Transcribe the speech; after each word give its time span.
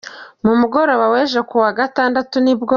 Ku 0.43 0.51
mugoroba 0.61 1.05
wejo 1.13 1.39
kuwa 1.49 1.69
gatandatu 1.79 2.35
nibwo. 2.43 2.69